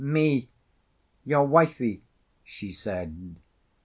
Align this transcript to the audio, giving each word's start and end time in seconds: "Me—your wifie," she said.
"Me—your 0.03 1.45
wifie," 1.45 2.01
she 2.43 2.71
said. 2.71 3.35